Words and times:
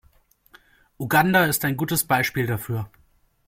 Uganda 0.97 1.45
ist 1.45 1.63
ein 1.63 1.77
gutes 1.77 2.03
Beispiel 2.05 2.47
dafür. 2.47 2.89